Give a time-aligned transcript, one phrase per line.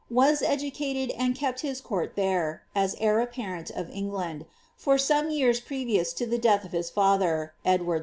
[0.09, 6.11] was cduciteii and kept his court there, as heii^pparent of England, for soBie jetis previous
[6.11, 7.99] to the death of his father, Edward IV.